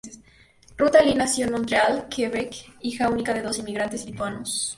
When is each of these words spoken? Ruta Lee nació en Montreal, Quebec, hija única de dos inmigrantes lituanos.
Ruta 0.77 1.03
Lee 1.03 1.13
nació 1.13 1.45
en 1.45 1.51
Montreal, 1.51 2.07
Quebec, 2.09 2.51
hija 2.81 3.07
única 3.07 3.35
de 3.35 3.43
dos 3.43 3.59
inmigrantes 3.59 4.03
lituanos. 4.03 4.67